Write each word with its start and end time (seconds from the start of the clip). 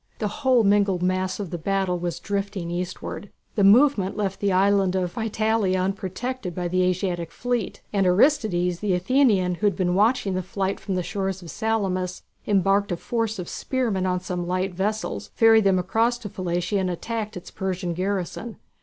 The 0.17 0.27
whole 0.39 0.63
mingled 0.63 1.03
mass 1.03 1.39
of 1.39 1.51
the 1.51 1.59
battle 1.59 1.99
was 1.99 2.19
drifting 2.19 2.71
eastward. 2.71 3.29
The 3.53 3.63
movement 3.63 4.17
left 4.17 4.39
the 4.39 4.51
island 4.51 4.95
of 4.95 5.13
Psytalia 5.13 5.79
unprotected 5.79 6.55
by 6.55 6.67
the 6.69 6.81
Asiatic 6.81 7.31
fleet, 7.31 7.83
and 7.93 8.07
Aristides, 8.07 8.79
the 8.79 8.95
Athenian, 8.95 9.53
who 9.61 9.67
had 9.67 9.75
been 9.75 9.93
watching 9.93 10.33
the 10.33 10.41
fight 10.41 10.79
from 10.79 10.95
the 10.95 11.03
shore 11.03 11.29
of 11.29 11.35
Salamis, 11.35 12.23
embarked 12.47 12.91
a 12.91 12.97
force 12.97 13.37
of 13.37 13.47
spearmen 13.47 14.07
on 14.07 14.19
some 14.19 14.47
light 14.47 14.73
vessels, 14.73 15.29
ferried 15.35 15.65
them 15.65 15.77
across 15.77 16.17
to 16.17 16.29
Psytalia 16.29 16.79
and 16.79 16.89
attacked 16.89 17.37
its 17.37 17.51
Persian 17.51 17.93
garrison. 17.93 18.57